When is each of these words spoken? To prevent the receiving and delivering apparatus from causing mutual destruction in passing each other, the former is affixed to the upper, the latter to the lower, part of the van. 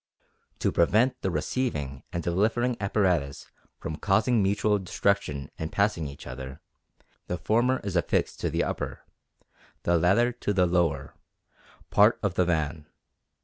To 0.57 0.71
prevent 0.71 1.21
the 1.21 1.29
receiving 1.29 2.01
and 2.11 2.23
delivering 2.23 2.75
apparatus 2.81 3.51
from 3.77 3.97
causing 3.97 4.41
mutual 4.41 4.79
destruction 4.79 5.51
in 5.59 5.69
passing 5.69 6.07
each 6.07 6.25
other, 6.25 6.59
the 7.27 7.37
former 7.37 7.79
is 7.83 7.95
affixed 7.95 8.39
to 8.39 8.49
the 8.49 8.63
upper, 8.63 9.03
the 9.83 9.99
latter 9.99 10.31
to 10.31 10.53
the 10.53 10.65
lower, 10.65 11.13
part 11.91 12.17
of 12.23 12.33
the 12.33 12.45
van. 12.45 12.87